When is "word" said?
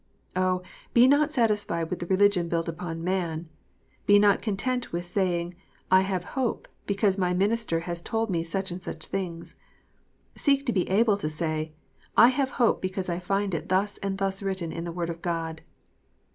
14.91-15.11